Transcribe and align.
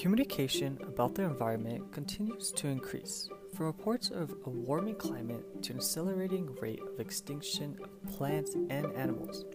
Communication 0.00 0.78
about 0.82 1.14
the 1.14 1.22
environment 1.22 1.90
continues 1.90 2.52
to 2.52 2.68
increase, 2.68 3.30
from 3.54 3.66
reports 3.66 4.10
of 4.10 4.30
a 4.44 4.50
warming 4.50 4.96
climate 4.96 5.62
to 5.62 5.72
an 5.72 5.78
accelerating 5.78 6.54
rate 6.60 6.82
of 6.82 7.00
extinction 7.00 7.78
of 7.82 8.12
plants 8.12 8.54
and 8.68 8.92
animals. 8.92 9.46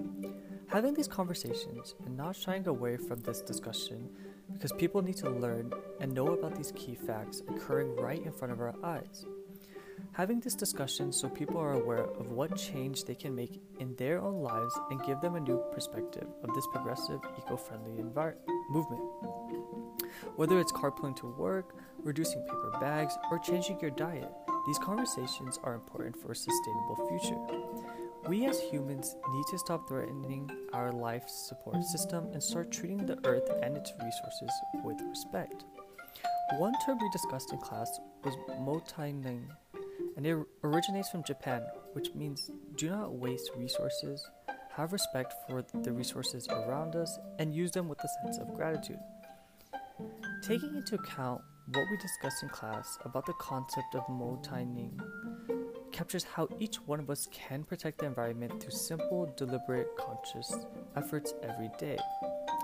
Having 0.68 0.96
these 0.96 1.08
conversations 1.08 1.94
and 2.06 2.18
not 2.18 2.36
shying 2.36 2.68
away 2.68 2.98
from 2.98 3.20
this 3.20 3.42
discussion 3.42 4.10
because 4.52 4.72
people 4.74 5.04
need 5.04 5.18
to 5.18 5.30
learn 5.30 5.72
and 6.00 6.12
know 6.12 6.30
about 6.30 6.56
these 6.56 6.74
key 6.76 6.96
facts 6.96 7.44
occurring 7.48 7.96
right 7.96 8.26
in 8.26 8.32
front 8.32 8.52
of 8.52 8.60
our 8.60 8.74
eyes. 8.84 9.26
Having 10.14 10.40
this 10.40 10.56
discussion 10.56 11.12
so 11.12 11.30
people 11.30 11.58
are 11.58 11.74
aware 11.74 12.06
of 12.06 12.32
what 12.32 12.58
change 12.58 13.04
they 13.04 13.16
can 13.16 13.36
make 13.36 13.62
in 13.80 13.96
their 13.96 14.20
own 14.20 14.42
lives 14.42 14.78
and 14.90 15.04
give 15.04 15.22
them 15.22 15.36
a 15.36 15.40
new 15.40 15.64
perspective 15.72 16.28
of 16.44 16.54
this 16.56 16.66
progressive, 16.74 17.20
eco 17.38 17.56
friendly 17.56 18.02
envir- 18.02 18.36
movement. 18.72 19.04
Whether 20.36 20.60
it's 20.60 20.72
carpooling 20.72 21.16
to 21.18 21.28
work, 21.28 21.76
reducing 22.04 22.42
paper 22.44 22.72
bags, 22.80 23.18
or 23.30 23.40
changing 23.40 23.80
your 23.80 23.92
diet, 23.92 24.32
these 24.68 24.80
conversations 24.80 25.60
are 25.64 25.74
important 25.74 26.16
for 26.16 26.32
a 26.32 26.36
sustainable 26.36 27.08
future. 27.08 28.30
We 28.30 28.46
as 28.46 28.60
humans 28.60 29.16
need 29.32 29.46
to 29.50 29.58
stop 29.58 29.88
threatening 29.88 30.50
our 30.74 30.92
life 30.92 31.28
support 31.28 31.84
system 31.84 32.28
and 32.34 32.42
start 32.42 32.72
treating 32.72 33.06
the 33.06 33.18
earth 33.26 33.50
and 33.64 33.76
its 33.76 33.92
resources 33.94 34.52
with 34.84 35.02
respect. 35.10 35.66
One 36.58 36.74
term 36.86 37.00
we 37.02 37.10
discussed 37.10 37.52
in 37.52 37.60
class 37.60 38.00
was 38.24 38.36
mottainai, 38.60 39.48
and 40.18 40.28
it 40.28 40.38
originates 40.64 41.10
from 41.10 41.24
Japan, 41.24 41.64
which 41.94 42.14
means 42.14 42.52
do 42.76 42.90
not 42.90 43.14
waste 43.14 43.52
resources, 43.58 44.30
have 44.74 44.94
respect 44.94 45.34
for 45.48 45.64
the 45.74 45.92
resources 45.92 46.48
around 46.50 46.96
us, 46.96 47.18
and 47.40 47.56
use 47.56 47.72
them 47.72 47.88
with 47.88 48.00
a 48.04 48.10
sense 48.24 48.38
of 48.38 48.54
gratitude. 48.54 49.00
Taking 50.42 50.76
into 50.76 50.96
account 50.96 51.42
what 51.68 51.86
we 51.92 51.98
discussed 51.98 52.42
in 52.42 52.50
class 52.50 52.98
about 53.06 53.28
the 53.28 53.34
concept 53.34 53.94
of 53.94 54.02
mottainai 54.08 54.90
captures 55.92 56.24
how 56.24 56.48
each 56.58 56.78
one 56.88 57.00
of 57.00 57.12
us 57.12 57.28
can 57.32 57.64
protect 57.64 58.00
the 58.00 58.08
environment 58.08 58.60
through 58.60 58.72
simple, 58.72 59.32
deliberate, 59.38 59.88
conscious 59.98 60.66
efforts 60.96 61.36
every 61.44 61.70
day. 61.78 62.00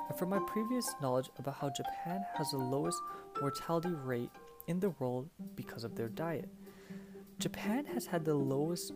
And 0.09 0.17
from 0.17 0.30
my 0.30 0.39
previous 0.48 0.92
knowledge 1.02 1.30
about 1.38 1.55
how 1.55 1.70
Japan 1.70 2.25
has 2.36 2.50
the 2.50 2.58
lowest 2.58 3.00
mortality 3.39 3.94
rate 3.94 4.31
in 4.66 4.80
the 4.80 4.89
world 4.92 5.30
because 5.55 5.83
of 5.83 5.95
their 5.95 6.09
diet. 6.09 6.50
Japan 7.38 7.86
has 7.86 8.08
had 8.08 8.25
the 8.25 8.33
lowest 8.33 8.92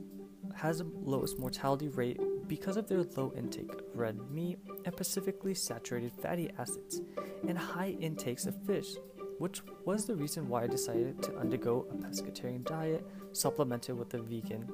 has 0.56 0.80
the 0.80 0.88
lowest 1.04 1.38
mortality 1.38 1.88
rate 1.90 2.20
because 2.52 2.76
of 2.76 2.86
their 2.90 3.02
low 3.16 3.32
intake 3.38 3.72
of 3.72 3.82
red 3.96 4.20
meat 4.30 4.60
and 4.84 4.94
specifically 4.94 5.54
saturated 5.54 6.12
fatty 6.12 6.52
acids 6.60 7.00
and 7.48 7.58
high 7.58 7.96
intakes 8.02 8.46
of 8.46 8.54
fish, 8.66 8.96
which 9.40 9.62
was 9.86 10.06
the 10.06 10.14
reason 10.14 10.50
why 10.50 10.64
I 10.64 10.68
decided 10.68 11.24
to 11.24 11.38
undergo 11.38 11.88
a 11.90 11.94
pescatarian 11.96 12.66
diet 12.66 13.08
supplemented 13.32 13.98
with 13.98 14.14
a 14.16 14.22
vegan 14.22 14.70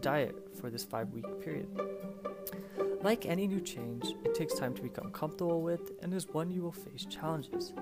diet 0.00 0.36
for 0.60 0.70
this 0.70 0.84
five 0.84 1.10
week 1.10 1.26
period. 1.42 1.66
Like 3.02 3.26
any 3.26 3.48
new 3.48 3.60
change, 3.60 4.04
it 4.24 4.36
takes 4.36 4.54
time 4.54 4.74
to 4.74 4.82
become 4.82 5.10
comfortable 5.10 5.62
with 5.62 5.90
and 6.02 6.14
is 6.14 6.28
one 6.28 6.48
you 6.52 6.62
will 6.62 6.70
face 6.70 7.06
challenges. 7.06 7.72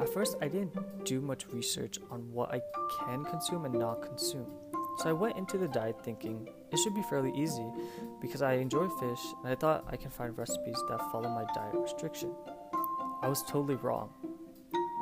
At 0.00 0.08
first, 0.08 0.36
I 0.42 0.48
didn't 0.48 1.04
do 1.04 1.20
much 1.20 1.46
research 1.52 2.00
on 2.10 2.32
what 2.32 2.52
I 2.52 2.60
can 2.98 3.24
consume 3.26 3.64
and 3.64 3.74
not 3.74 4.02
consume. 4.02 4.50
So 4.98 5.08
I 5.08 5.12
went 5.12 5.36
into 5.36 5.58
the 5.58 5.68
diet 5.68 6.04
thinking 6.04 6.48
it 6.70 6.78
should 6.78 6.94
be 6.94 7.02
fairly 7.02 7.32
easy 7.34 7.66
because 8.20 8.42
I 8.42 8.54
enjoy 8.54 8.88
fish 8.88 9.20
and 9.42 9.52
I 9.52 9.54
thought 9.54 9.84
I 9.90 9.96
can 9.96 10.10
find 10.10 10.36
recipes 10.36 10.76
that 10.88 11.00
follow 11.10 11.28
my 11.28 11.44
diet 11.54 11.74
restriction. 11.74 12.32
I 13.22 13.28
was 13.28 13.42
totally 13.42 13.76
wrong. 13.76 14.10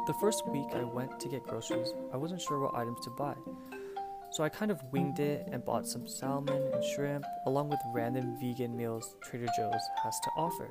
The 0.07 0.15
first 0.15 0.47
week 0.49 0.69
I 0.75 0.85
went 0.85 1.21
to 1.21 1.29
get 1.29 1.43
groceries, 1.45 1.93
I 2.13 2.17
wasn't 2.17 2.41
sure 2.41 2.61
what 2.61 2.75
items 2.75 3.01
to 3.05 3.11
buy. 3.11 3.35
So 4.33 4.45
I 4.45 4.49
kind 4.49 4.71
of 4.71 4.83
winged 4.93 5.19
it 5.19 5.49
and 5.51 5.65
bought 5.65 5.87
some 5.87 6.07
salmon 6.07 6.71
and 6.73 6.85
shrimp, 6.85 7.25
along 7.47 7.69
with 7.69 7.81
random 7.93 8.37
vegan 8.41 8.77
meals 8.77 9.17
Trader 9.23 9.49
Joe's 9.57 9.83
has 10.03 10.19
to 10.21 10.31
offer. 10.37 10.71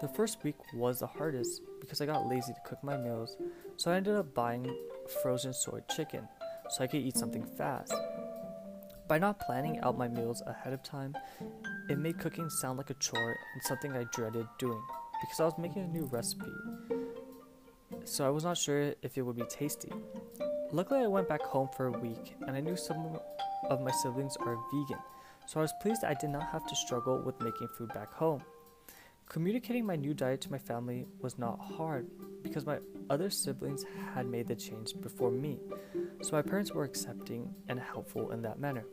The 0.00 0.08
first 0.08 0.42
week 0.44 0.56
was 0.74 1.00
the 1.00 1.06
hardest 1.06 1.60
because 1.80 2.00
I 2.00 2.06
got 2.06 2.26
lazy 2.26 2.52
to 2.54 2.60
cook 2.64 2.82
my 2.82 2.96
meals, 2.96 3.36
so 3.76 3.90
I 3.90 3.96
ended 3.96 4.14
up 4.14 4.34
buying 4.34 4.74
frozen 5.22 5.52
soy 5.52 5.80
chicken 5.94 6.28
so 6.70 6.84
I 6.84 6.86
could 6.86 7.00
eat 7.00 7.16
something 7.16 7.44
fast. 7.44 7.94
By 9.08 9.18
not 9.18 9.40
planning 9.40 9.80
out 9.80 9.96
my 9.96 10.08
meals 10.08 10.42
ahead 10.46 10.72
of 10.72 10.82
time, 10.82 11.16
it 11.88 11.98
made 11.98 12.18
cooking 12.18 12.50
sound 12.50 12.76
like 12.76 12.90
a 12.90 12.94
chore 12.94 13.36
and 13.54 13.62
something 13.62 13.92
I 13.92 14.04
dreaded 14.12 14.46
doing 14.58 14.82
because 15.22 15.40
I 15.40 15.44
was 15.44 15.58
making 15.58 15.82
a 15.82 15.88
new 15.88 16.04
recipe, 16.12 16.52
so 18.04 18.26
I 18.26 18.30
was 18.30 18.44
not 18.44 18.56
sure 18.56 18.94
if 19.02 19.16
it 19.16 19.22
would 19.22 19.36
be 19.36 19.44
tasty. 19.48 19.90
Luckily, 20.70 21.00
I 21.00 21.06
went 21.06 21.28
back 21.28 21.42
home 21.42 21.68
for 21.76 21.86
a 21.86 21.98
week, 21.98 22.36
and 22.46 22.54
I 22.54 22.60
knew 22.60 22.76
some 22.76 23.18
of 23.70 23.80
my 23.80 23.90
siblings 24.02 24.36
are 24.36 24.56
vegan, 24.72 25.02
so 25.46 25.60
I 25.60 25.62
was 25.62 25.72
pleased 25.80 26.04
I 26.04 26.14
did 26.14 26.30
not 26.30 26.46
have 26.52 26.66
to 26.66 26.76
struggle 26.76 27.22
with 27.24 27.40
making 27.40 27.68
food 27.78 27.88
back 27.94 28.12
home. 28.12 28.42
Communicating 29.28 29.84
my 29.84 29.94
new 29.94 30.14
diet 30.14 30.40
to 30.40 30.50
my 30.50 30.56
family 30.56 31.06
was 31.20 31.38
not 31.38 31.60
hard 31.60 32.06
because 32.42 32.64
my 32.64 32.78
other 33.10 33.28
siblings 33.28 33.84
had 34.14 34.26
made 34.26 34.46
the 34.46 34.54
change 34.54 34.98
before 35.02 35.30
me, 35.30 35.60
so 36.22 36.32
my 36.32 36.40
parents 36.40 36.72
were 36.72 36.84
accepting 36.84 37.54
and 37.68 37.78
helpful 37.78 38.30
in 38.30 38.40
that 38.40 38.58
manner. 38.58 38.86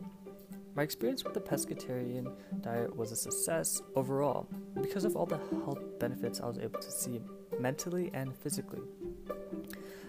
My 0.75 0.84
experience 0.84 1.23
with 1.23 1.35
the 1.35 1.40
pescatarian 1.40 2.35
diet 2.59 2.94
was 2.94 3.13
a 3.13 3.16
success 3.16 3.81
overall 3.96 4.50
because 4.81 5.06
of 5.06 5.16
all 5.16 5.25
the 5.25 5.38
health 5.38 5.79
benefits 6.00 6.41
I 6.41 6.47
was 6.47 6.57
able 6.57 6.81
to 6.81 6.91
see 6.91 7.22
mentally 7.57 8.12
and 8.13 8.35
physically. 8.35 8.81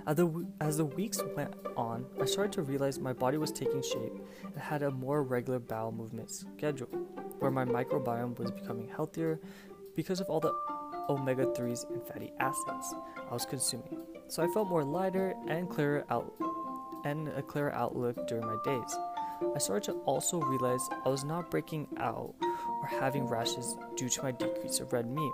As 0.09 0.17
the, 0.17 0.47
as 0.61 0.77
the 0.77 0.87
weeks 0.87 1.23
went 1.37 1.55
on, 1.77 2.05
I 2.21 2.25
started 2.25 2.53
to 2.55 2.63
realize 2.63 2.99
my 2.99 3.13
body 3.13 3.39
was 3.39 3.53
taking 3.53 3.83
shape 3.83 4.13
and 4.43 4.57
had 4.57 4.83
a 4.83 4.91
more 4.91 5.23
regular 5.23 5.61
bowel 5.61 5.93
movement 5.93 6.31
schedule, 6.33 6.89
where 7.39 7.51
my 7.53 7.65
microbiome 7.65 8.37
was 8.39 8.51
becoming 8.51 8.89
healthier 8.89 9.41
because 9.97 10.21
of 10.21 10.29
all 10.29 10.41
the 10.41 10.55
omega 11.09 11.47
3s 11.47 11.91
and 11.91 12.07
fatty 12.07 12.33
acids 12.39 12.95
I 13.29 13.33
was 13.33 13.47
consuming. 13.47 13.99
So 14.29 14.43
I 14.43 14.49
felt 14.49 14.69
more 14.69 14.85
lighter 14.85 15.35
and 15.49 15.69
clearer 15.69 16.05
out 16.11 16.33
and 17.05 17.29
a 17.29 17.43
clearer 17.43 17.73
outlook 17.73 18.27
during 18.29 18.47
my 18.47 18.57
days. 18.65 18.97
I 19.55 19.59
started 19.59 19.93
to 19.93 19.99
also 20.01 20.41
realize 20.41 20.81
I 21.05 21.09
was 21.09 21.25
not 21.25 21.51
breaking 21.51 21.89
out 21.99 22.35
or 22.41 22.87
having 22.89 23.27
rashes 23.27 23.77
due 23.97 24.09
to 24.09 24.23
my 24.23 24.33
decrease 24.33 24.81
of 24.81 24.93
red 24.93 25.07
meat. 25.09 25.33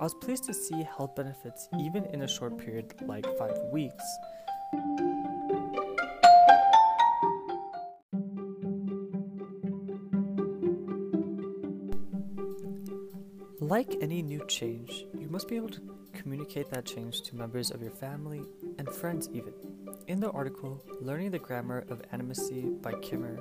I 0.00 0.04
was 0.04 0.14
pleased 0.14 0.44
to 0.44 0.54
see 0.54 0.82
health 0.82 1.14
benefits 1.14 1.68
even 1.78 2.04
in 2.06 2.22
a 2.22 2.28
short 2.28 2.56
period 2.58 2.94
like 3.02 3.26
five 3.38 3.56
weeks. 3.72 4.04
Like 13.72 13.96
any 14.02 14.20
new 14.20 14.44
change, 14.48 15.06
you 15.18 15.28
must 15.28 15.48
be 15.48 15.56
able 15.56 15.70
to 15.70 15.80
communicate 16.12 16.68
that 16.68 16.84
change 16.84 17.22
to 17.22 17.36
members 17.36 17.70
of 17.70 17.80
your 17.80 17.90
family 17.90 18.42
and 18.76 18.86
friends, 18.86 19.30
even. 19.32 19.54
In 20.08 20.20
the 20.20 20.30
article, 20.30 20.84
Learning 21.00 21.30
the 21.30 21.38
Grammar 21.38 21.86
of 21.88 22.02
Animacy 22.12 22.82
by 22.82 22.92
Kimmer, 23.00 23.38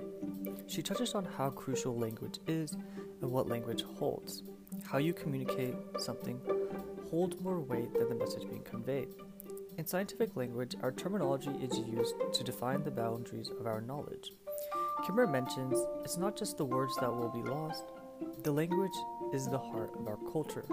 she 0.68 0.82
touches 0.82 1.16
on 1.16 1.26
how 1.26 1.50
crucial 1.50 1.98
language 1.98 2.40
is 2.48 2.78
and 3.22 3.30
what 3.30 3.50
language 3.50 3.84
holds. 3.84 4.44
How 4.86 5.00
you 5.00 5.12
communicate 5.12 5.76
something 6.00 6.40
holds 7.10 7.38
more 7.42 7.60
weight 7.60 7.94
than 7.94 8.08
the 8.08 8.16
message 8.16 8.48
being 8.48 8.64
conveyed. 8.64 9.10
In 9.78 9.86
scientific 9.86 10.38
language, 10.38 10.78
our 10.82 10.94
terminology 10.94 11.52
is 11.62 11.78
used 11.78 12.16
to 12.32 12.44
define 12.46 12.84
the 12.84 12.92
boundaries 12.92 13.50
of 13.60 13.68
our 13.68 13.82
knowledge. 13.82 14.32
Kimmer 15.06 15.28
mentions 15.28 15.78
it's 16.06 16.16
not 16.16 16.38
just 16.38 16.56
the 16.56 16.64
words 16.64 16.96
that 17.02 17.14
will 17.14 17.28
be 17.28 17.44
lost, 17.50 17.84
the 18.44 18.52
language 18.54 18.96
is 19.34 19.48
the 19.48 19.58
heart 19.58 19.92
of 19.98 20.08
our 20.08 20.18
culture. 20.32 20.66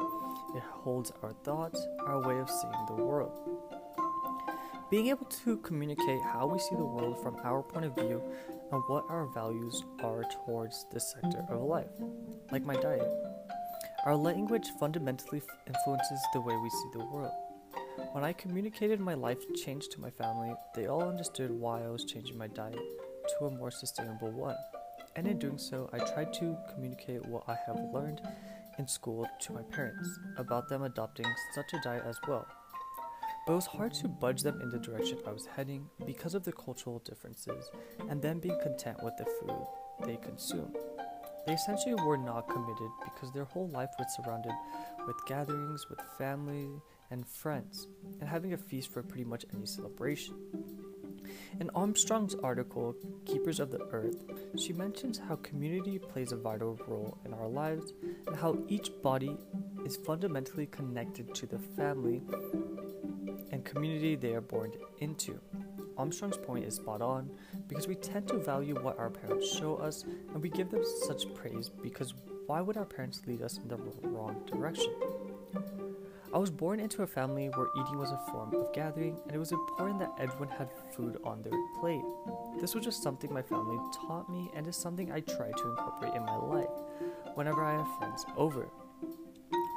It 0.57 0.63
holds 0.63 1.13
our 1.23 1.33
thoughts, 1.45 1.87
our 2.07 2.27
way 2.27 2.39
of 2.39 2.51
seeing 2.51 2.87
the 2.89 3.05
world. 3.05 3.33
Being 4.91 5.09
able 5.09 5.27
to 5.27 5.59
communicate 5.59 6.23
how 6.23 6.47
we 6.47 6.59
see 6.59 6.75
the 6.75 6.85
world 6.85 7.23
from 7.23 7.37
our 7.45 7.63
point 7.63 7.85
of 7.85 7.95
view 7.95 8.23
and 8.73 8.83
what 8.89 9.05
our 9.09 9.27
values 9.27 9.85
are 10.03 10.25
towards 10.25 10.87
this 10.93 11.13
sector 11.13 11.45
of 11.51 11.63
life, 11.63 11.91
like 12.51 12.65
my 12.65 12.75
diet. 12.75 13.11
Our 14.05 14.17
language 14.17 14.69
fundamentally 14.81 15.43
influences 15.67 16.21
the 16.33 16.41
way 16.41 16.57
we 16.57 16.71
see 16.71 16.89
the 16.95 17.05
world. 17.05 17.33
When 18.13 18.25
I 18.25 18.33
communicated 18.33 19.01
my 19.01 19.15
life 19.15 19.39
change 19.55 19.89
to 19.89 20.01
my 20.01 20.11
family, 20.11 20.55
they 20.75 20.87
all 20.87 21.03
understood 21.03 21.51
why 21.51 21.85
I 21.85 21.89
was 21.89 22.05
changing 22.05 22.39
my 22.39 22.47
diet 22.47 22.79
to 23.39 23.47
a 23.47 23.51
more 23.51 23.71
sustainable 23.71 24.31
one. 24.31 24.57
And 25.17 25.27
in 25.27 25.39
doing 25.39 25.59
so, 25.59 25.91
I 25.93 25.99
tried 25.99 26.33
to 26.35 26.57
communicate 26.73 27.27
what 27.27 27.43
I 27.49 27.57
have 27.67 27.79
learned 27.93 28.23
in 28.79 28.89
school 28.89 29.29
to 29.41 29.53
my 29.53 29.63
parents 29.63 30.19
about 30.37 30.69
them 30.69 30.83
adopting 30.83 31.27
such 31.55 31.73
a 31.73 31.81
diet 31.83 32.05
as 32.07 32.17
well. 32.27 32.47
But 33.47 33.53
it 33.53 33.57
was 33.57 33.67
hard 33.67 33.95
to 33.95 34.09
budge 34.09 34.43
them 34.43 34.61
in 34.61 34.71
the 34.71 34.79
direction 34.79 35.19
I 35.27 35.33
was 35.33 35.47
heading 35.47 35.89
because 36.07 36.35
of 36.35 36.45
the 36.45 36.53
cultural 36.53 37.01
differences 37.01 37.71
and 38.09 38.21
them 38.21 38.41
being 38.41 38.59
content 38.63 38.99
with 39.03 39.17
the 39.17 39.25
food 39.25 39.67
they 40.05 40.17
consume. 40.17 40.75
They 41.47 41.55
essentially 41.55 41.95
were 41.95 42.19
not 42.19 42.49
committed 42.49 42.91
because 43.05 43.33
their 43.33 43.45
whole 43.45 43.69
life 43.69 43.89
was 43.99 44.15
surrounded 44.17 44.53
with 45.07 45.17
gatherings 45.27 45.87
with 45.89 45.99
family 46.19 46.69
and 47.11 47.27
friends, 47.27 47.89
and 48.21 48.29
having 48.29 48.53
a 48.53 48.59
feast 48.59 48.93
for 48.93 49.03
pretty 49.03 49.25
much 49.25 49.47
any 49.55 49.65
celebration. 49.65 50.35
In 51.61 51.71
Armstrong's 51.75 52.35
article, 52.37 52.95
Keepers 53.25 53.61
of 53.61 53.71
the 53.71 53.83
Earth, 53.91 54.25
she 54.59 54.73
mentions 54.73 55.19
how 55.19 55.37
community 55.37 55.99
plays 55.99 56.33
a 56.33 56.37
vital 56.37 56.79
role 56.87 57.19
in 57.25 57.35
our 57.35 57.49
lives 57.49 57.93
and 58.27 58.37
how 58.37 58.59
each 58.69 58.91
body 59.03 59.37
is 59.85 59.97
fundamentally 59.97 60.67
connected 60.67 61.35
to 61.35 61.47
the 61.47 61.59
family 61.59 62.23
and 63.51 63.65
community 63.65 64.15
they 64.15 64.35
are 64.35 64.41
born 64.41 64.73
into. 64.99 65.41
Armstrong's 65.97 66.37
point 66.37 66.65
is 66.65 66.77
spot 66.77 67.03
on 67.03 67.29
because 67.67 67.89
we 67.89 67.97
tend 67.97 68.29
to 68.29 68.39
value 68.39 68.75
what 68.81 68.99
our 68.99 69.11
parents 69.11 69.53
show 69.53 69.77
us 69.77 70.05
and 70.33 70.41
we 70.43 70.49
give 70.49 70.71
them 70.71 70.85
such 71.07 71.33
praise 71.35 71.69
because 71.69 72.15
why 72.47 72.61
would 72.61 72.77
our 72.77 72.85
parents 72.85 73.21
lead 73.27 73.43
us 73.43 73.59
in 73.59 73.69
the 73.69 73.77
wrong 73.77 74.41
direction? 74.47 74.95
I 76.33 76.37
was 76.37 76.51
born 76.51 76.79
into 76.79 77.03
a 77.03 77.07
family 77.07 77.47
where 77.47 77.69
eating 77.81 77.99
was 77.99 78.13
a 78.13 78.21
form 78.31 78.55
of 78.55 78.73
gathering, 78.75 79.19
and 79.25 79.35
it 79.35 79.39
was 79.39 79.51
important 79.51 79.99
that 80.01 80.13
everyone 80.19 80.51
had 80.51 80.69
food 80.95 81.17
on 81.25 81.41
their 81.43 81.59
plate. 81.81 82.05
This 82.61 82.75
was 82.75 82.85
just 82.85 83.03
something 83.03 83.33
my 83.33 83.41
family 83.41 83.79
taught 83.95 84.29
me, 84.29 84.51
and 84.55 84.67
is 84.67 84.77
something 84.77 85.11
I 85.11 85.21
try 85.21 85.51
to 85.51 85.69
incorporate 85.71 86.15
in 86.15 86.27
my 86.27 86.37
life 86.37 86.69
whenever 87.35 87.65
I 87.65 87.79
have 87.79 87.99
friends 87.99 88.27
over. 88.37 88.69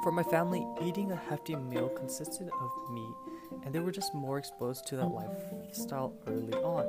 For 0.02 0.12
my 0.12 0.22
family, 0.22 0.66
eating 0.82 1.10
a 1.12 1.16
hefty 1.16 1.56
meal 1.56 1.88
consisted 1.88 2.50
of 2.60 2.70
meat, 2.92 3.14
and 3.64 3.74
they 3.74 3.80
were 3.80 3.92
just 3.92 4.14
more 4.14 4.36
exposed 4.36 4.86
to 4.88 4.96
that 4.96 5.06
lifestyle 5.06 6.12
early 6.26 6.52
on, 6.52 6.84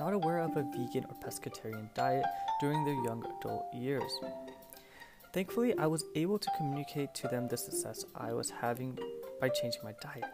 not 0.00 0.12
aware 0.12 0.40
of 0.40 0.56
a 0.56 0.64
vegan 0.76 1.04
or 1.04 1.14
pescatarian 1.24 1.92
diet 1.94 2.24
during 2.60 2.84
their 2.84 2.94
young 3.04 3.24
adult 3.38 3.66
years. 3.72 4.12
Thankfully, 5.38 5.72
I 5.78 5.86
was 5.86 6.04
able 6.16 6.36
to 6.36 6.50
communicate 6.56 7.14
to 7.14 7.28
them 7.28 7.46
the 7.46 7.56
success 7.56 8.04
I 8.16 8.32
was 8.32 8.50
having 8.50 8.98
by 9.40 9.48
changing 9.48 9.82
my 9.84 9.94
diet. 10.02 10.24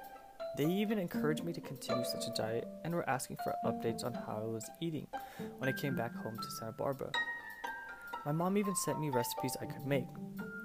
They 0.57 0.65
even 0.65 0.99
encouraged 0.99 1.45
me 1.45 1.53
to 1.53 1.61
continue 1.61 2.05
such 2.07 2.27
a 2.27 2.31
diet 2.31 2.67
and 2.85 2.95
were 2.95 3.07
asking 3.07 3.37
for 3.45 3.55
updates 3.67 4.03
on 4.03 4.15
how 4.15 4.41
I 4.43 4.47
was 4.47 4.67
eating 4.81 5.07
when 5.59 5.69
I 5.69 5.79
came 5.79 5.95
back 5.95 6.17
home 6.17 6.39
to 6.39 6.51
Santa 6.53 6.73
Barbara. 6.73 7.13
My 8.25 8.33
mom 8.33 8.57
even 8.57 8.75
sent 8.75 8.99
me 8.99 9.11
recipes 9.11 9.59
I 9.61 9.67
could 9.67 9.87
make. 9.87 10.07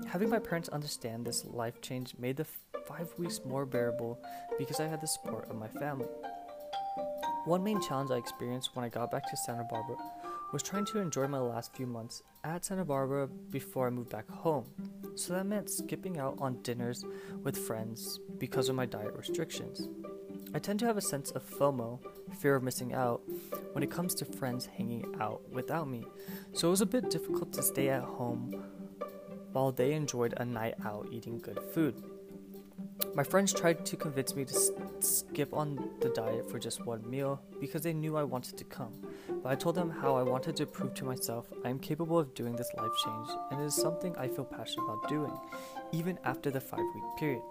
Having 0.08 0.30
my 0.30 0.40
parents 0.40 0.70
understand 0.70 1.26
this 1.26 1.44
life 1.44 1.82
change 1.82 2.16
made 2.18 2.38
the 2.38 2.46
five 2.88 3.12
weeks 3.18 3.42
more 3.44 3.66
bearable 3.66 4.24
because 4.58 4.80
I 4.80 4.88
had 4.88 5.02
the 5.02 5.08
support 5.08 5.50
of 5.50 5.58
my 5.58 5.68
family. 5.68 6.08
One 7.44 7.62
main 7.62 7.82
challenge 7.82 8.10
I 8.10 8.16
experienced 8.16 8.74
when 8.74 8.86
I 8.86 8.90
got 8.90 9.12
back 9.12 9.30
to 9.30 9.36
Santa 9.36 9.68
Barbara 9.70 9.98
was 10.52 10.64
trying 10.64 10.86
to 10.86 11.00
enjoy 11.00 11.28
my 11.28 11.40
last 11.40 11.76
few 11.76 11.86
months 11.86 12.24
at 12.44 12.66
Santa 12.66 12.86
Barbara 12.86 13.28
before 13.28 13.88
I 13.88 13.90
moved 13.90 14.10
back 14.10 14.30
home. 14.30 14.66
So 15.16 15.34
that 15.34 15.46
meant 15.46 15.70
skipping 15.70 16.18
out 16.18 16.38
on 16.40 16.62
dinners 16.64 17.06
with 17.44 17.58
friends 17.58 18.20
because 18.38 18.70
of 18.70 18.76
my 18.76 18.86
diet 18.86 19.14
restrictions. 19.16 19.88
I 20.54 20.60
tend 20.60 20.80
to 20.80 20.86
have 20.88 20.98
a 20.98 21.02
sense 21.02 21.30
of 21.32 21.48
FOMO, 21.48 22.00
fear 22.40 22.56
of 22.56 22.64
missing 22.64 22.94
out, 22.94 23.22
when 23.74 23.84
it 23.84 23.92
comes 23.92 24.16
to 24.16 24.26
friends 24.26 24.66
hanging 24.66 25.16
out 25.20 25.48
without 25.52 25.88
me, 25.88 26.06
so 26.54 26.68
it 26.68 26.72
was 26.72 26.82
a 26.82 26.88
bit 26.88 27.12
difficult 27.12 27.54
to 27.54 27.62
stay 27.62 27.90
at 27.90 28.02
home 28.02 28.64
while 29.52 29.72
they 29.72 29.94
enjoyed 29.94 30.34
a 30.38 30.46
night 30.46 30.76
out 30.84 31.08
eating 31.12 31.38
good 31.38 31.60
food. 31.74 32.02
My 33.16 33.24
friends 33.24 33.54
tried 33.54 33.86
to 33.86 33.96
convince 33.96 34.36
me 34.36 34.46
to 34.46 34.54
s- 34.56 34.72
skip 35.00 35.54
on 35.54 35.90
the 36.00 36.10
diet 36.10 36.50
for 36.50 36.60
just 36.60 36.86
one 36.86 37.08
meal 37.10 37.42
because 37.60 37.82
they 37.82 37.94
knew 37.94 38.18
I 38.18 38.24
wanted 38.24 38.58
to 38.58 38.64
come, 38.66 38.94
but 39.42 39.50
I 39.50 39.56
told 39.56 39.76
them 39.76 39.90
how 39.90 40.16
I 40.16 40.24
wanted 40.24 40.56
to 40.58 40.66
prove 40.66 40.94
to 40.96 41.06
myself 41.06 41.48
I 41.66 41.70
am 41.70 41.80
capable 41.80 42.20
of 42.20 42.34
doing 42.34 42.56
this 42.56 42.70
life 42.78 42.92
change 43.04 43.30
and 43.52 43.62
it 43.62 43.66
is 43.66 43.76
something 43.76 44.16
I 44.18 44.28
feel 44.28 44.46
passionate 44.46 44.84
about 44.84 45.08
doing, 45.10 45.32
even 45.92 46.20
after 46.24 46.52
the 46.52 46.62
five 46.62 46.86
week 46.94 47.04
period. 47.18 47.42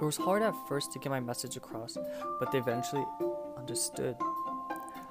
It 0.00 0.04
was 0.04 0.16
hard 0.16 0.42
at 0.42 0.54
first 0.68 0.92
to 0.92 0.98
get 0.98 1.10
my 1.10 1.20
message 1.20 1.56
across, 1.56 1.96
but 2.40 2.50
they 2.50 2.58
eventually 2.58 3.04
understood. 3.56 4.16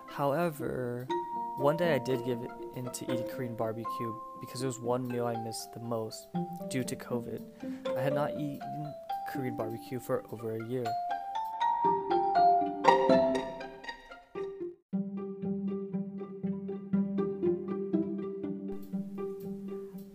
However, 0.07 1.07
one 1.57 1.78
day 1.78 1.95
I 1.95 2.00
did 2.00 2.25
give 2.25 2.39
in 2.75 2.86
to 2.86 3.13
eating 3.13 3.28
Korean 3.30 3.56
barbecue 3.56 4.13
because 4.42 4.62
it 4.62 4.66
was 4.66 4.80
one 4.80 5.07
meal 5.07 5.25
I 5.25 5.42
missed 5.42 5.74
the 5.74 5.80
most 5.80 6.28
due 6.69 6.83
to 6.83 6.95
COVID. 6.95 7.42
I 7.98 8.01
had 8.01 8.13
not 8.13 8.31
eaten 8.31 8.94
Korean 9.31 9.56
barbecue 9.56 10.00
for 10.00 10.24
over 10.31 10.56
a 10.57 10.68
year. 10.68 10.86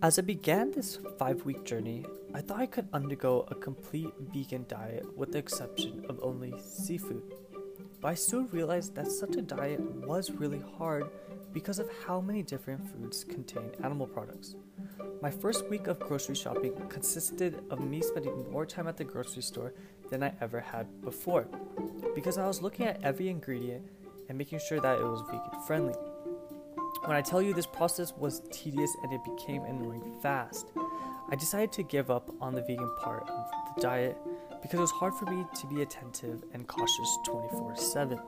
As 0.03 0.19
I 0.19 0.23
began 0.23 0.71
this 0.71 0.99
five 1.19 1.45
week 1.47 1.65
journey, 1.65 2.05
I 2.35 2.41
thought 2.41 2.61
I 2.61 2.67
could 2.67 2.89
undergo 2.93 3.47
a 3.49 3.55
complete 3.55 4.13
vegan 4.21 4.67
diet 4.69 5.05
with 5.17 5.33
the 5.33 5.39
exception 5.39 6.05
of 6.09 6.21
only 6.23 6.55
seafood. 6.61 7.35
But 8.06 8.12
I 8.12 8.14
soon 8.14 8.47
realized 8.53 8.94
that 8.94 9.11
such 9.11 9.35
a 9.35 9.43
diet 9.43 9.81
was 10.06 10.31
really 10.31 10.62
hard 10.79 11.11
because 11.53 11.81
of 11.81 11.91
how 12.06 12.20
many 12.20 12.41
different 12.41 12.88
foods 12.88 13.25
contain 13.25 13.69
animal 13.82 14.06
products. 14.06 14.55
My 15.20 15.29
first 15.32 15.69
week 15.69 15.88
of 15.88 15.99
grocery 15.99 16.37
shopping 16.37 16.73
consisted 16.88 17.64
of 17.69 17.81
me 17.81 18.00
spending 18.03 18.49
more 18.53 18.64
time 18.64 18.87
at 18.87 18.97
the 18.97 19.03
grocery 19.03 19.43
store 19.43 19.75
than 20.08 20.23
I 20.23 20.32
ever 20.41 20.61
had 20.61 20.87
before 21.03 21.49
because 22.14 22.38
I 22.38 22.47
was 22.47 22.62
looking 22.62 22.87
at 22.87 23.03
every 23.03 23.29
ingredient 23.29 23.85
and 24.29 24.38
making 24.38 24.61
sure 24.61 24.79
that 24.79 25.00
it 25.00 25.05
was 25.05 25.23
vegan 25.23 25.61
friendly. 25.67 25.94
When 27.06 27.17
I 27.17 27.23
tell 27.23 27.43
you 27.43 27.55
this 27.55 27.67
process 27.67 28.12
was 28.17 28.41
tedious 28.53 28.94
and 29.03 29.12
it 29.12 29.20
became 29.25 29.64
annoying 29.64 30.17
fast, 30.23 30.70
I 31.29 31.35
decided 31.35 31.73
to 31.73 31.82
give 31.82 32.08
up 32.12 32.31
on 32.41 32.55
the 32.55 32.62
vegan 32.62 32.94
part 33.00 33.29
of 33.29 33.50
the 33.75 33.82
diet 33.82 34.17
because 34.67 34.79
it 34.79 34.83
was 34.83 34.91
hard 34.91 35.15
for 35.15 35.27
me 35.27 35.47
to 35.55 35.67
be 35.69 35.83
attentive 35.83 36.43
and 36.53 36.67
cautious 36.67 37.19
24 37.25 37.77
7. 37.77 38.19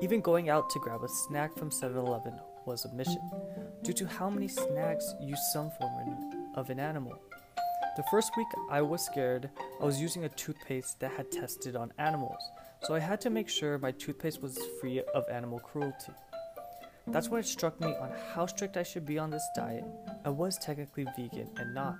Even 0.00 0.20
going 0.20 0.48
out 0.48 0.68
to 0.68 0.80
grab 0.80 1.04
a 1.04 1.08
snack 1.08 1.56
from 1.56 1.70
7 1.70 1.96
Eleven 1.96 2.40
was 2.66 2.84
a 2.84 2.92
mission, 2.92 3.20
due 3.84 3.92
to 3.92 4.04
how 4.04 4.28
many 4.28 4.48
snacks 4.48 5.14
use 5.20 5.38
some 5.52 5.70
form 5.78 6.52
of 6.56 6.70
an 6.70 6.80
animal. 6.80 7.16
The 7.96 8.02
first 8.10 8.36
week 8.36 8.48
I 8.68 8.82
was 8.82 9.06
scared, 9.06 9.48
I 9.80 9.84
was 9.84 10.00
using 10.00 10.24
a 10.24 10.28
toothpaste 10.30 10.98
that 10.98 11.12
had 11.12 11.30
tested 11.30 11.76
on 11.76 11.92
animals, 11.98 12.42
so 12.82 12.96
I 12.96 12.98
had 12.98 13.20
to 13.20 13.30
make 13.30 13.48
sure 13.48 13.78
my 13.78 13.92
toothpaste 13.92 14.42
was 14.42 14.58
free 14.80 15.00
of 15.14 15.24
animal 15.30 15.60
cruelty. 15.60 16.12
That's 17.06 17.28
when 17.28 17.38
it 17.38 17.46
struck 17.46 17.80
me 17.80 17.94
on 17.94 18.10
how 18.34 18.46
strict 18.46 18.76
I 18.76 18.82
should 18.82 19.06
be 19.06 19.20
on 19.20 19.30
this 19.30 19.48
diet. 19.54 19.84
I 20.24 20.30
was 20.30 20.58
technically 20.58 21.06
vegan 21.16 21.48
and 21.58 21.72
not. 21.74 21.96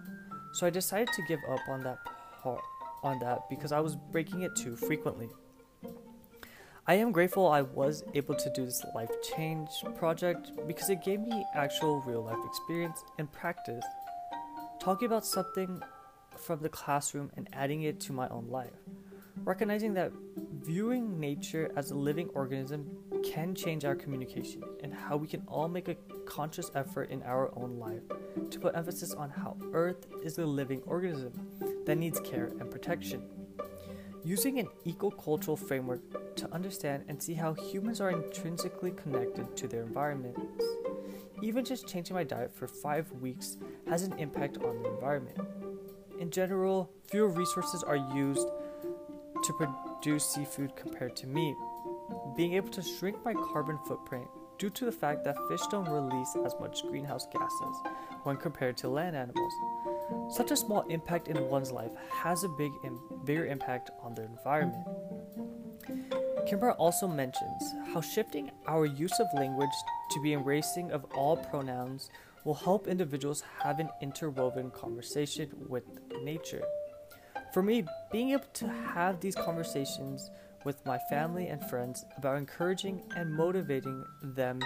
So 0.54 0.66
I 0.66 0.70
decided 0.70 1.10
to 1.14 1.22
give 1.28 1.38
up 1.48 1.60
on 1.68 1.84
that 1.84 1.98
part 2.42 2.62
on 3.02 3.18
that 3.20 3.48
because 3.48 3.72
I 3.72 3.80
was 3.80 3.96
breaking 3.96 4.42
it 4.42 4.54
too 4.56 4.76
frequently. 4.76 5.28
I 6.86 6.94
am 6.94 7.12
grateful 7.12 7.48
I 7.48 7.62
was 7.62 8.02
able 8.14 8.34
to 8.34 8.50
do 8.50 8.64
this 8.64 8.84
life 8.94 9.10
change 9.36 9.68
project 9.96 10.50
because 10.66 10.90
it 10.90 11.04
gave 11.04 11.20
me 11.20 11.44
actual 11.54 12.00
real 12.00 12.24
life 12.24 12.38
experience 12.44 13.04
and 13.18 13.30
practice. 13.30 13.84
Talking 14.80 15.06
about 15.06 15.24
something 15.24 15.80
from 16.36 16.60
the 16.60 16.68
classroom 16.68 17.30
and 17.36 17.48
adding 17.52 17.82
it 17.82 18.00
to 18.00 18.12
my 18.12 18.28
own 18.28 18.48
life. 18.48 18.72
Recognizing 19.44 19.94
that 19.94 20.12
viewing 20.62 21.20
nature 21.20 21.70
as 21.76 21.90
a 21.90 21.94
living 21.94 22.28
organism 22.34 22.86
can 23.22 23.54
change 23.54 23.84
our 23.84 23.94
communication 23.94 24.62
and 24.82 24.92
how 24.92 25.16
we 25.16 25.28
can 25.28 25.42
all 25.46 25.68
make 25.68 25.88
a 25.88 25.96
conscious 26.30 26.70
effort 26.76 27.10
in 27.10 27.22
our 27.24 27.50
own 27.56 27.76
life 27.78 28.02
to 28.50 28.60
put 28.60 28.76
emphasis 28.76 29.12
on 29.12 29.28
how 29.28 29.56
Earth 29.72 30.06
is 30.22 30.38
a 30.38 30.46
living 30.46 30.80
organism 30.86 31.32
that 31.84 31.98
needs 31.98 32.20
care 32.20 32.52
and 32.60 32.70
protection. 32.70 33.28
Using 34.24 34.60
an 34.60 34.68
eco-cultural 34.84 35.56
framework 35.56 36.36
to 36.36 36.52
understand 36.52 37.04
and 37.08 37.20
see 37.20 37.34
how 37.34 37.54
humans 37.54 38.00
are 38.00 38.10
intrinsically 38.10 38.92
connected 38.92 39.56
to 39.56 39.66
their 39.66 39.82
environments. 39.82 40.64
Even 41.42 41.64
just 41.64 41.88
changing 41.88 42.14
my 42.14 42.22
diet 42.22 42.54
for 42.54 42.68
five 42.68 43.10
weeks 43.12 43.56
has 43.88 44.04
an 44.04 44.16
impact 44.18 44.58
on 44.58 44.80
the 44.82 44.88
environment. 44.88 45.38
In 46.20 46.30
general, 46.30 46.92
fewer 47.10 47.28
resources 47.28 47.82
are 47.82 47.96
used 48.14 48.46
to 49.42 49.52
produce 49.54 50.26
seafood 50.26 50.76
compared 50.76 51.16
to 51.16 51.26
meat, 51.26 51.56
being 52.36 52.52
able 52.52 52.68
to 52.68 52.82
shrink 52.82 53.24
my 53.24 53.34
carbon 53.34 53.78
footprint 53.88 54.28
due 54.60 54.70
to 54.70 54.84
the 54.84 54.92
fact 54.92 55.24
that 55.24 55.34
fish 55.48 55.62
don't 55.70 55.88
release 55.88 56.36
as 56.44 56.54
much 56.60 56.86
greenhouse 56.86 57.26
gases 57.32 57.76
when 58.24 58.36
compared 58.36 58.76
to 58.76 58.88
land 58.88 59.16
animals. 59.16 59.54
Such 60.28 60.50
a 60.50 60.56
small 60.56 60.82
impact 60.90 61.28
in 61.28 61.48
one's 61.48 61.72
life 61.72 61.92
has 62.12 62.44
a 62.44 62.48
big 62.48 62.70
Im- 62.84 63.00
bigger 63.24 63.46
impact 63.46 63.90
on 64.02 64.14
the 64.14 64.24
environment. 64.24 64.86
Kimber 66.46 66.72
also 66.72 67.08
mentions 67.08 67.74
how 67.94 68.02
shifting 68.02 68.50
our 68.68 68.84
use 68.84 69.18
of 69.18 69.26
language 69.34 69.70
to 70.10 70.22
be 70.22 70.34
embracing 70.34 70.92
of 70.92 71.06
all 71.14 71.38
pronouns 71.38 72.10
will 72.44 72.54
help 72.54 72.86
individuals 72.86 73.42
have 73.62 73.78
an 73.78 73.88
interwoven 74.02 74.70
conversation 74.72 75.48
with 75.68 75.84
nature. 76.22 76.62
For 77.54 77.62
me, 77.62 77.84
being 78.12 78.30
able 78.30 78.44
to 78.54 78.68
have 78.68 79.20
these 79.20 79.34
conversations 79.34 80.30
with 80.64 80.84
my 80.86 80.98
family 81.08 81.48
and 81.48 81.64
friends 81.68 82.04
about 82.16 82.36
encouraging 82.36 83.02
and 83.16 83.32
motivating 83.32 84.04
them 84.22 84.60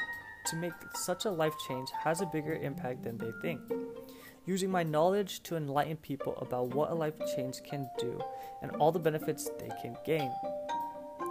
to 0.46 0.56
make 0.56 0.72
such 0.94 1.24
a 1.24 1.30
life 1.30 1.54
change 1.68 1.88
has 2.02 2.20
a 2.20 2.26
bigger 2.26 2.54
impact 2.54 3.02
than 3.02 3.16
they 3.18 3.32
think. 3.40 3.60
using 4.46 4.70
my 4.70 4.82
knowledge 4.82 5.42
to 5.42 5.56
enlighten 5.56 5.96
people 5.96 6.36
about 6.40 6.74
what 6.74 6.90
a 6.90 6.94
life 6.94 7.14
change 7.34 7.62
can 7.62 7.88
do 7.98 8.20
and 8.62 8.70
all 8.72 8.92
the 8.92 8.98
benefits 8.98 9.50
they 9.58 9.70
can 9.80 9.96
gain. 10.04 10.30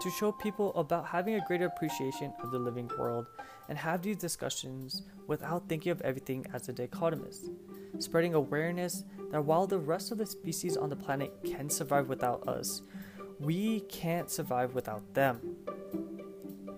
To 0.01 0.09
show 0.09 0.31
people 0.31 0.73
about 0.75 1.05
having 1.05 1.35
a 1.35 1.45
greater 1.45 1.65
appreciation 1.65 2.33
of 2.41 2.51
the 2.51 2.59
living 2.59 2.89
world 2.97 3.27
and 3.69 3.77
have 3.77 4.01
these 4.01 4.17
discussions 4.17 5.03
without 5.27 5.69
thinking 5.69 5.91
of 5.91 6.01
everything 6.01 6.45
as 6.53 6.67
a 6.67 6.73
dichotomist. 6.73 7.49
Spreading 7.99 8.33
awareness 8.33 9.03
that 9.31 9.45
while 9.45 9.67
the 9.67 9.77
rest 9.77 10.11
of 10.11 10.17
the 10.17 10.25
species 10.25 10.75
on 10.75 10.89
the 10.89 10.95
planet 10.95 11.31
can 11.45 11.69
survive 11.69 12.09
without 12.09 12.45
us, 12.47 12.81
we 13.43 13.81
can't 13.81 14.29
survive 14.29 14.73
without 14.73 15.13
them. 15.13 15.57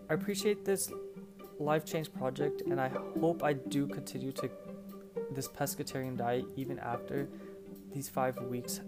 I 0.09 0.13
appreciate 0.13 0.65
this 0.65 0.91
life 1.59 1.85
change 1.85 2.11
project 2.11 2.61
and 2.61 2.81
I 2.81 2.89
hope 3.19 3.43
I 3.43 3.53
do 3.53 3.87
continue 3.87 4.31
to 4.33 4.49
this 5.31 5.47
pescatarian 5.47 6.17
diet 6.17 6.45
even 6.55 6.79
after 6.79 7.27
these 7.93 8.09
five 8.09 8.37
weeks 8.43 8.81